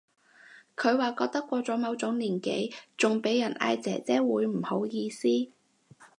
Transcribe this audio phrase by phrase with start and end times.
[0.75, 5.29] 佢話覺得過咗某個年紀仲俾人嗌姐姐會唔好意思